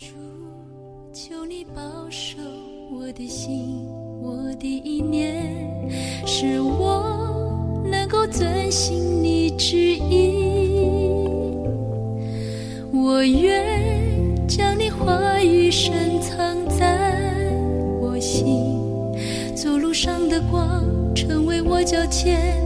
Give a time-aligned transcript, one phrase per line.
[0.00, 0.06] 主，
[1.12, 2.38] 求你保守
[2.90, 3.86] 我的心，
[4.22, 5.44] 我的意念，
[6.26, 11.18] 使我能够遵行你旨意。
[12.94, 17.12] 我愿将你话语深藏在
[18.00, 18.74] 我心，
[19.54, 20.82] 走路上的光，
[21.14, 22.56] 成为我脚前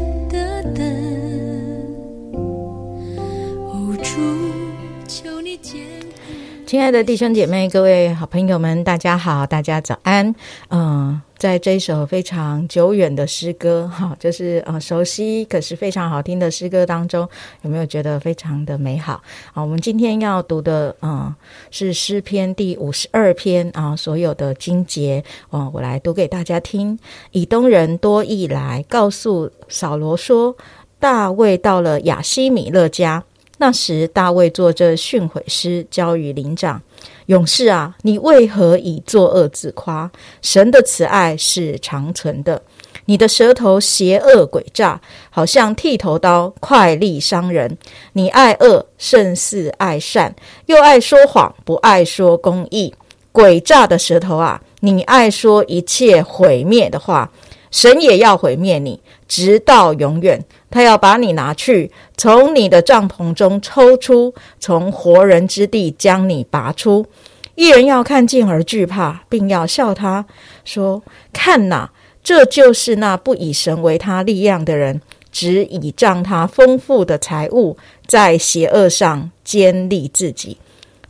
[6.74, 10.34] 亲爱的弟兄姐妹、各位好朋友们，大家好，大家早安。
[10.70, 17.28] 嗯、在这一首非常久远的诗歌，哈，就是呃熟悉可是非常好听的诗歌当中，
[17.62, 19.62] 有没有觉得非常的美好啊？
[19.62, 21.32] 我们今天要读的，嗯、
[21.70, 26.98] 是诗篇第五十二篇啊，所有的经节，哦、我来读给大家听。
[27.30, 30.56] 以东人多益来告诉扫罗说，
[30.98, 33.22] 大卫到了亚西米勒家。
[33.58, 36.82] 那时，大卫做这训诲诗，交与灵长。
[37.26, 40.10] 勇士啊，你为何以作恶自夸？
[40.42, 42.60] 神的慈爱是长存的。
[43.06, 47.78] 你的舌头邪恶诡诈，好像剃头刀，快利伤人。
[48.14, 50.34] 你爱恶胜似爱善，
[50.66, 52.94] 又爱说谎，不爱说公义。
[53.32, 57.30] 诡诈的舌头啊，你爱说一切毁灭的话，
[57.70, 60.44] 神也要毁灭你，直到永远。
[60.74, 67.06] 他要把你拿去，从你的帐篷中抽出，从活人之地将你拔出。
[67.54, 70.26] 一人要看见而惧怕，并要笑他
[70.64, 71.00] 说
[71.32, 71.92] ：“看哪，
[72.24, 77.76] 这就是那不以神为他力量的人，只倚仗他丰富的财物，
[78.08, 80.58] 在邪恶上坚立自己。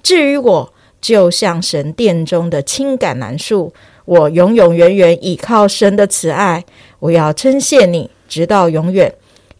[0.02, 3.72] 至于我，就像神殿中的青橄榄树，
[4.04, 6.66] 我永永远远倚靠神的慈爱。
[6.98, 9.10] 我要称谢你，直到永远。”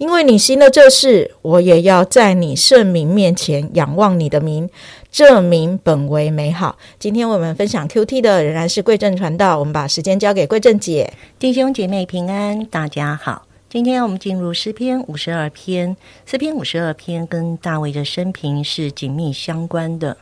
[0.05, 4.69] 因为你行了这事，我也要在你圣名面前仰望你的名，
[5.10, 6.77] 这名本为美好。
[6.98, 11.10] 今天我们分享 Q T 的仍然是贵正传道，我们把时间交给贵正姐。
[11.38, 13.47] 弟兄姐妹平安，大家好。
[13.70, 20.19] 今天我们进入诗篇五十二篇，诗篇五十二篇跟大卫的生平是紧密相关的。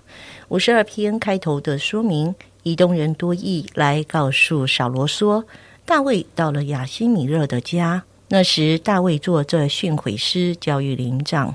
[0.46, 2.32] 五十二篇开头的说明，
[2.62, 5.44] 以东人多益来告诉扫罗说，
[5.84, 8.04] 大卫到了亚西米勒的家。
[8.34, 11.54] 那时，大卫做这训诲师，教育灵长。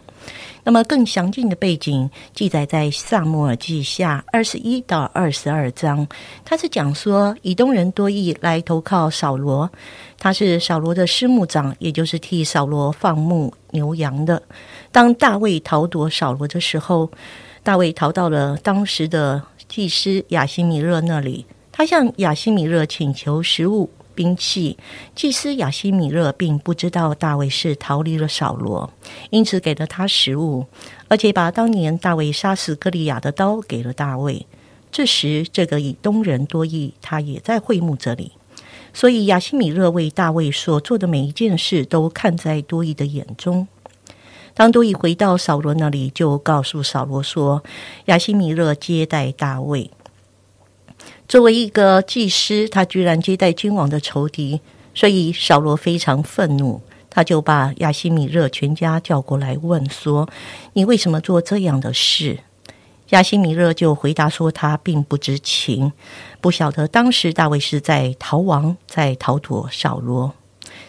[0.63, 6.07] 那么，更详尽的背景记载在萨母尔记下二十一到二十二章。
[6.45, 9.67] 他是讲说，以东人多益来投靠扫罗，
[10.19, 14.39] 他是扫罗的师牧长，也就是替扫罗放牧牛羊的。
[14.91, 17.09] 当大卫逃躲扫罗的时候，
[17.63, 23.89] 大卫逃到了当时的祭司亚西米勒那里，他向亚西米勒请求食物。
[24.17, 24.75] 兵器，
[25.15, 28.91] 祭司亚西米勒并不知道大卫是逃离了扫罗，
[29.29, 30.65] 因此给了他食物，
[31.07, 34.47] 而且把当年大卫杀死歌利亚的刀给了大卫。
[34.91, 38.31] 这时，这个以东人多益，他也在会幕这里，
[38.91, 43.67] 所以亚西米勒为大卫所做的每一件事都看在多益的眼中。
[44.55, 47.63] 当多益回到扫罗那里，就告诉扫罗说
[48.09, 49.91] ：“亚西米勒接待大卫。”
[51.27, 54.61] 作为一个祭司，他居然接待君王的仇敌，
[54.95, 60.29] 所以扫罗非常愤怒，他就把亚西米勒全家叫过来问说
[60.71, 62.39] ：“你为什么做这样的事？”
[63.11, 65.91] 亚西米勒就回答说：“他并不知情，
[66.39, 70.33] 不晓得当时大卫是在逃亡，在逃躲扫罗。”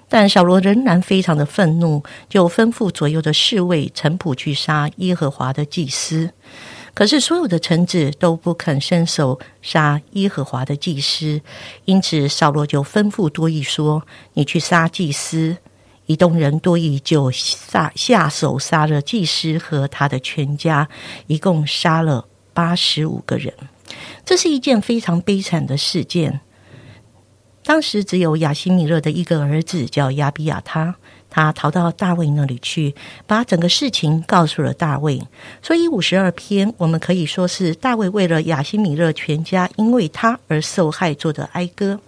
[0.09, 6.31] 但扫罗仍然非常的愤怒，就吩咐左右的侍卫臣仆去杀耶和华的祭司。
[6.99, 11.41] 可是所有的臣子都不肯伸手杀耶和华的祭司，
[11.85, 14.05] 因此扫罗就吩咐多益说
[14.35, 15.59] ：“你去杀祭司。”
[16.07, 20.89] 移动人多益就下下手杀了祭司和他的全家，
[21.29, 23.55] 一共杀了八十五个人。
[24.25, 26.41] 这是一件非常悲惨的事件。
[27.63, 30.97] 当时只有亚西米勒的一个儿子叫亚比亚他。
[31.31, 32.95] 他逃到大卫那里去，
[33.27, 35.21] 把整个事情告诉了大卫。
[35.63, 42.01] 所以五十二篇，我们可以说是大卫为了亚西米勒全家因为他而受害做的哀歌。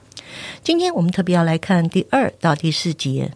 [0.62, 3.32] 今天我们特别要来看第二到第四节：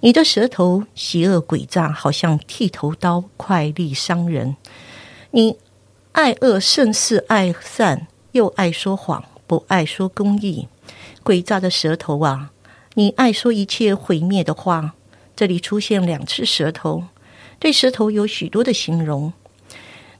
[0.00, 4.56] 你的舌头邪恶诡诈，好像剃头刀，快利伤人。
[5.32, 5.56] 你
[6.12, 10.68] 爱恶胜似爱善，又爱说谎，不爱说公义。
[11.24, 12.52] 诡诈的舌头啊，
[12.94, 14.94] 你爱说一切毁灭的话。
[15.36, 17.04] 这里出现两次舌头，
[17.58, 19.32] 对舌头有许多的形容。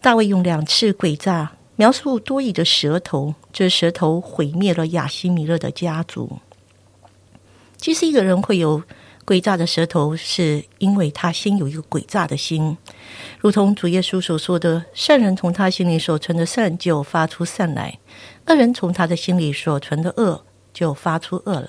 [0.03, 6.39] 大卫用两次诡诈描述多疑的舌头，这舌头毁灭了亚西米勒的家族。
[7.79, 8.83] 其实一个人会有
[9.25, 12.77] 诡诈的舌头是因为他心有一个诡诈的心，
[13.41, 17.99] 如同主耶稣所说的：“善人从他心里所存的善就发出善来，
[18.47, 21.69] 恶人从他的心里所存的恶就发出恶来。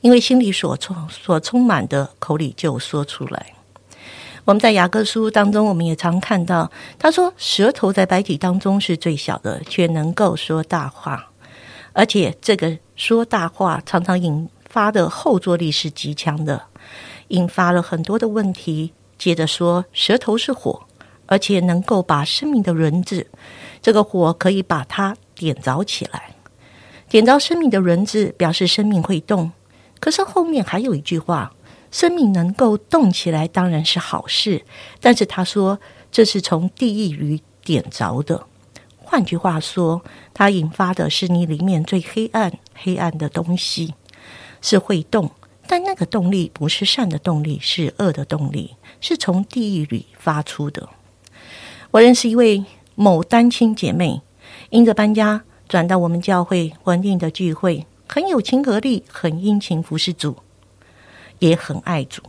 [0.00, 3.54] 因为心里所充所充满的，口里就说出来。”
[4.44, 11.30] 我们在雅各书当中，我们也常看到他说：“舌头在白体当中是最小的，却能够说大话，
[11.92, 16.62] 而且这个说大话常常引发的后坐力是极强的。”
[17.30, 18.92] 引发了很多的问题。
[19.18, 20.82] 接着说，舌头是火，
[21.26, 23.26] 而且能够把生命的轮子，
[23.82, 26.35] 这个火可以把它点着起来，
[27.08, 29.52] 点着生命的轮子，表示生命会动。
[30.00, 31.52] 可是后面还有一句话：
[31.90, 34.62] 生命能够动起来当然是好事，
[35.00, 35.78] 但是他说
[36.10, 38.46] 这是从地狱里点着的。
[38.98, 40.02] 换句话说，
[40.34, 43.94] 它引发的是你里面最黑暗、黑暗的东西
[44.60, 45.30] 是会动。
[45.68, 50.88] 但那个动力不是善的动力，是恶的动力，是从地狱里发出的。
[51.90, 52.64] 我认识一位
[52.94, 54.22] 某单亲姐妹，
[54.70, 60.36] 因着搬家转到我们教会稳定的聚会，很有亲和力，很殷勤服侍主，
[61.40, 62.22] 也很爱主。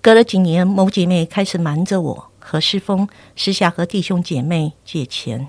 [0.00, 5.48] 隔了几年，某姐妹开始瞒着我和师峰私下和弟兄姐妹借钱。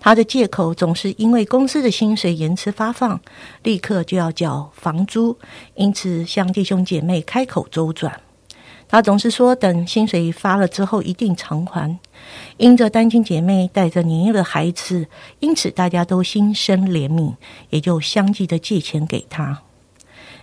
[0.00, 3.20] 他的借口总是因为公司的薪水延迟发放，
[3.62, 5.38] 立刻就要缴房租，
[5.74, 8.20] 因此向弟兄姐妹开口周转。
[8.86, 11.98] 他总是说等薪水发了之后一定偿还。
[12.56, 15.06] 因着单亲姐妹带着年幼的孩子，
[15.40, 17.34] 因此大家都心生怜悯，
[17.70, 19.62] 也就相继的借钱给她。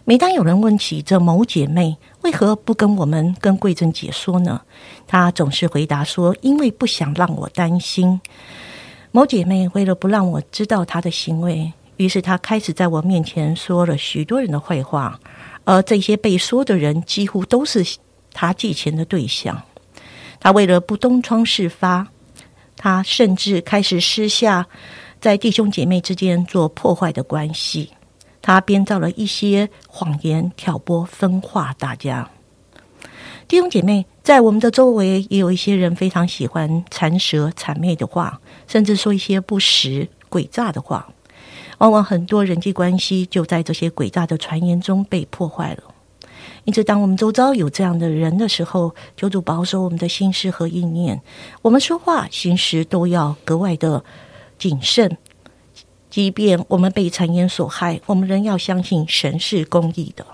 [0.03, 4.61] 每当有人问起这某姐妹为何不跟我们跟贵珍姐说呢？
[5.05, 8.19] 她总是回答说：“因为不想让我担心。”
[9.13, 15.19] 某姐妹为了不让我知道她的行为，于是她开始在我面前说了许多人的坏话，
[15.65, 17.85] 而这些被说的人几乎都是
[18.33, 19.61] 她借钱的对象。
[20.41, 22.07] 他为了不东窗事发，
[22.75, 24.67] 他甚至开始私下
[25.21, 27.91] 在弟兄姐妹之间做破坏的关系。
[28.41, 32.27] 他编造了一些谎言，挑拨分化大家。
[33.47, 41.07] 弟兄姐妹，在我们的周围也有一些人非常喜欢缠舌谄媚的话，甚至说一些不实诡诈的话。
[41.77, 45.83] 往往很多人际关系就在这些诡诈的传言中被破坏了。
[46.65, 51.21] 因此，当我们周遭有这样的人的时候，求主保守我们的心思和意念，
[51.61, 54.03] 我们说话行事都要格外的
[54.57, 55.17] 谨慎。
[56.09, 60.25] 即便我们被谗言所害，我们仍要相信神是公义的。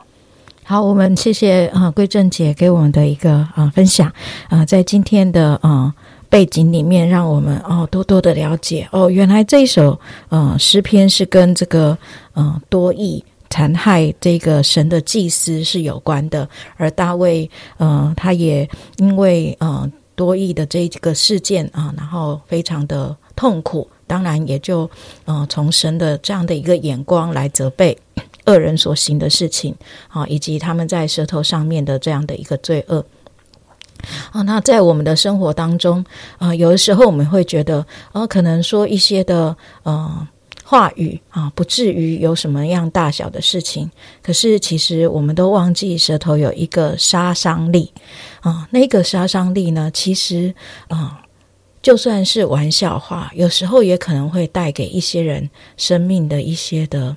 [0.64, 4.12] 好，我们谢谢啊，桂正姐给我们的一个啊分享
[4.50, 5.94] 啊，在今天的啊
[6.30, 9.98] 背景里面，让我们哦多多的了解哦，原来这一首
[10.30, 11.98] 呃诗篇是跟这个
[12.34, 24.90] 呃多义残害这个神的祭司是有关的，而大卫呃他也因为呃多义的这个事件啊，然后非常的痛苦，当然也就
[25.26, 27.98] 呃从神的这样的一个眼光来责备。
[28.48, 29.76] 恶人所行的事情
[30.08, 33.06] 啊，以及他们在舌头上面的这样的一个罪恶
[34.32, 36.02] 啊，那在我们的生活当中
[36.38, 39.54] 啊，有的时候我们会觉得，呃，可能说一些的
[39.84, 40.26] 呃
[40.68, 43.90] 话语啊，不至于有什么样大小的事情。
[44.22, 47.90] 可是其实我们都忘记舌头有一个杀伤力
[48.42, 50.54] 啊，那个杀伤力呢，其实
[50.90, 51.22] 啊，
[51.82, 57.16] 就算是玩笑话，有时候也可能会带给一些人生命的一些的。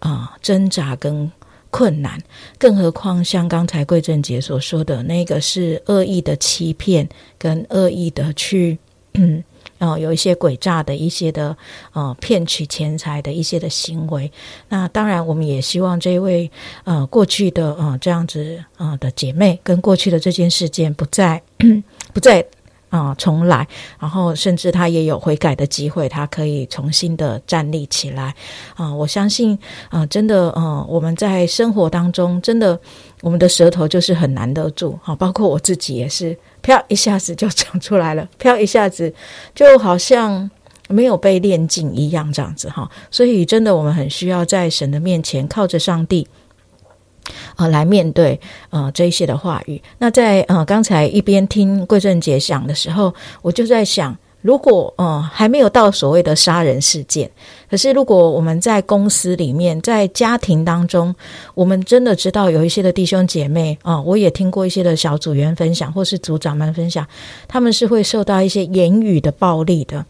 [0.00, 1.28] 啊，挣扎跟
[1.70, 2.22] 困难，
[2.56, 8.78] 更何况像刚才桂正杰所说的那个是恶意的欺骗，跟恶意的去，
[9.14, 9.42] 嗯，
[9.78, 11.56] 哦，有一些诡诈的一些的，
[11.92, 14.30] 呃，骗取钱财的一些的行为。
[14.68, 16.50] 那当然，我们也希望这位
[16.84, 21.42] 呃过去的呃这样子啊的姐妹，跟过去的这件事件不再
[22.12, 22.44] 不再。
[22.90, 23.68] 啊，重来，
[23.98, 28.34] 然后甚至他也有悔改的机会，他可以重新的站立起来。
[28.76, 29.58] 啊，我相信
[29.90, 32.80] 啊，真的，嗯，我们在生活当中，真的，
[33.20, 34.98] 我们的舌头就是很难得住。
[35.04, 39.12] 啊，包括我自己也是，飘一下子就长出来了， 飘一下子
[39.54, 40.50] 就好像
[40.88, 42.90] 没有被炼净一样，这样子哈。
[43.10, 46.26] 所以，真的，我们很需要在神的面前靠着上帝。
[47.56, 49.82] 呃，来面对呃这一些的话语。
[49.98, 54.16] 那在呃刚才一边听桂正杰讲的时候，我就在想。
[54.40, 57.30] 如果呃还没有到所谓的杀人事件，
[57.68, 61.14] 可是如果我们在公司里面，在家庭当中，
[61.54, 67.06] 我们真的知道有一些的弟兄姐妹啊，我也听过一些的小组员分享，或是组长们分享，
[67.48, 70.04] 他们是会受到一些言语的暴力的，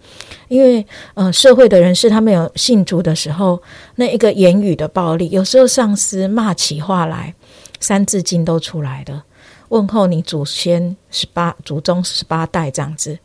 [0.48, 3.60] 因为呃社会的人士他们有信主的时候，
[3.96, 7.34] 那一个言语的暴力，有时候上司骂起话来。
[7.80, 9.22] 三字经都出来了，
[9.68, 13.18] 问候你祖先十八祖宗十八代这样子，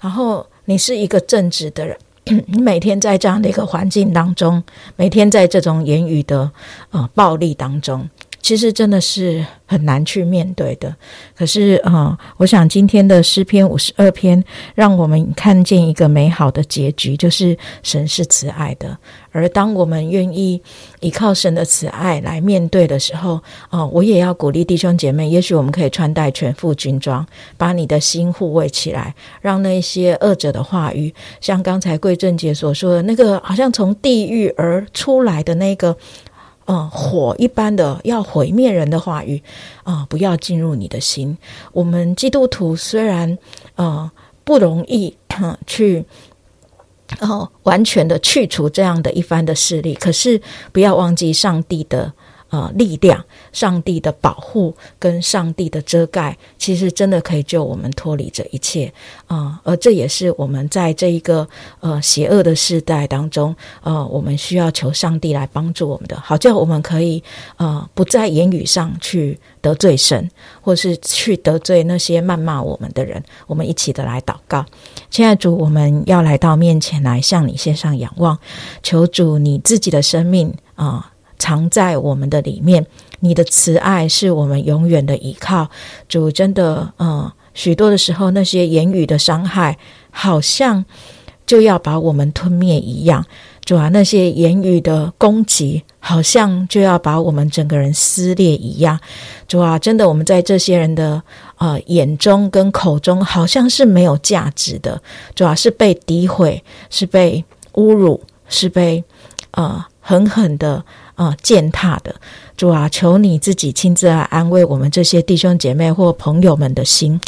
[0.00, 1.96] 然后你是一个正直的人，
[2.46, 4.62] 你每天在这样的一个环境当中，
[4.96, 6.50] 每天在这种言语的
[6.90, 8.08] 呃暴力当中。
[8.42, 10.94] 其实真的是很难去面对的。
[11.36, 14.42] 可是，呃，我想今天的诗篇五十二篇，
[14.74, 18.96] 让我们看见一个美好的结局，就是神是慈爱的。
[19.32, 20.60] 而当我们愿意
[20.98, 27.24] 依靠神的慈爱来面对的时候，哦，我也要鼓励弟兄姐妹，也许我们可以穿戴全副军装，
[27.56, 35.96] 把你的心护卫起来，让那些恶者的话语，像刚才贵正杰所说的那个，好像从地狱而出来的那个。
[36.70, 39.42] 嗯，火一般的要毁灭人的话语
[39.82, 41.36] 啊，不要进入你的心。
[41.72, 43.36] 我们基督徒虽然
[43.74, 44.12] 啊
[44.44, 45.16] 不容易
[45.66, 46.04] 去
[47.18, 52.12] 哦完全的去除这样的一番的势力，可是不要忘记上帝的。
[52.50, 58.92] 呃，力量、上帝的保护跟上帝的遮盖，其实真的可以救我们脱离这一切
[59.28, 59.60] 啊！
[59.62, 67.22] 而这也是我们在这一个呃邪恶的时代当中，呃，我们需要求上帝来帮助我们的，好叫我们可以
[67.56, 70.28] 呃不在言语上去得罪神，
[70.60, 73.22] 或是去得罪那些谩骂我们的人。
[73.46, 74.66] 我们一起的来祷告，
[75.08, 78.36] 亲爱主，我们要来到面前来向你献上仰望，
[78.82, 81.12] 求主你自己的生命啊！
[81.40, 82.86] 藏在我们的里面，
[83.18, 85.68] 你的慈爱是我们永远的依靠。
[86.06, 89.76] 主真的，嗯，许多的时候，那些言语的伤害，
[90.12, 90.84] 好像
[91.44, 93.24] 就要把我们吞灭一样。
[93.64, 98.98] 主啊，那些言语的攻击，好像就要把我们整个人撕裂一样。
[99.46, 101.22] 主啊，真的，我们在这些人的
[101.58, 105.00] 呃眼中跟口中，好像是没有价值的。
[105.34, 107.44] 主啊，是被诋毁，是被
[107.74, 109.04] 侮辱，是被
[109.52, 110.84] 呃狠狠的。
[111.20, 112.14] 啊，践踏的
[112.56, 117.20] 主啊，求你自己亲自来安慰我们这些弟兄姐妹或朋友们的心。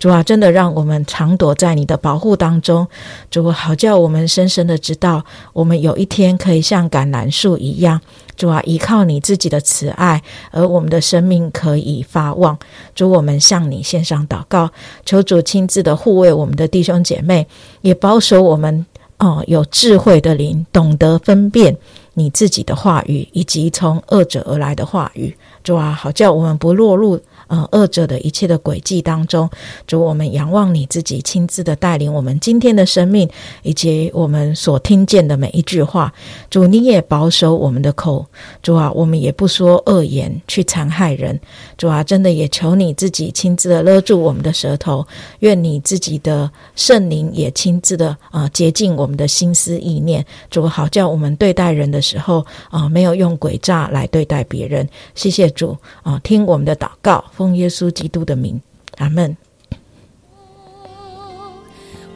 [0.00, 2.88] 主啊，真的让我们常躲在你的保护当中。
[3.30, 8.00] 主，好叫我们深深的知道，我们有一天可以像橄榄树一样。
[8.36, 12.58] 主啊，依靠你自己的慈爱，而我们的生命可以发旺。
[12.96, 14.68] 主，我们向你献上祷告，
[15.04, 17.46] 求主亲自的护卫我们的弟兄姐妹，
[17.82, 18.84] 也保守我们
[19.18, 21.76] 哦，有智慧的灵，懂得分辨。
[22.14, 27.20] 你自己的话语，以及从恶者而来的话语，主啊，好叫我们不落入。
[27.48, 29.48] 呃，恶者的一切的轨迹当中，
[29.86, 33.28] 主我们仰望你自己亲自的带领我们今天的生命，
[33.62, 36.12] 以及我们所听见的每一句话。
[36.50, 38.26] 主你也保守我们的口，
[38.62, 41.38] 主啊，我们也不说恶言去残害人。
[41.76, 45.06] 主啊，真的也求你自己亲自的勒住我们的舌头，
[45.38, 50.24] 愿你自己的圣灵也亲自的啊洁净我们的心思意念。
[50.50, 54.88] 主好叫我们对待人的时候啊，没有用诡诈来对待别人。
[55.14, 57.24] 谢谢主啊，听我们的祷告。
[57.36, 58.62] 奉耶稣基督的名，
[58.96, 59.36] 阿门。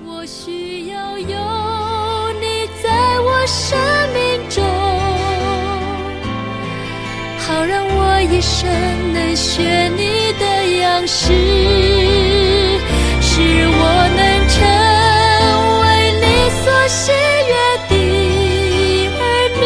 [0.07, 1.29] 我需要有
[2.41, 3.79] 你在我生
[4.15, 4.65] 命中，
[7.39, 8.67] 好让我一生
[9.13, 10.45] 能学你的
[10.79, 11.35] 样式，
[13.21, 14.57] 使我能成
[15.83, 15.85] 为
[16.17, 16.25] 你
[16.65, 17.53] 所喜悦
[17.91, 17.93] 的
[19.21, 19.23] 儿
[19.61, 19.63] 女，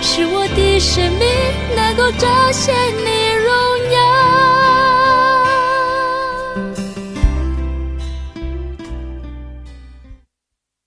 [0.00, 1.28] 使我的生命
[1.76, 2.74] 能够彰显。